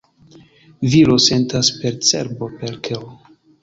[0.93, 3.17] Viro sentas per cerbo, per koro.